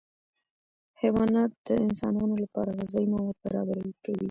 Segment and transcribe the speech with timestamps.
[1.01, 4.19] حیوانات د انسانانو لپاره غذایي مواد برابر کوي